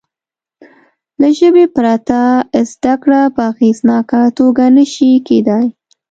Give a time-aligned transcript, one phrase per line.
[1.21, 2.19] له ژبې پرته
[2.71, 5.65] زده کړه په اغېزناکه توګه نه شي کېدای.